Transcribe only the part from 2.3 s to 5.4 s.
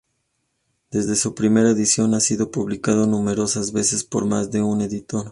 publicado numerosas veces por más de un editor.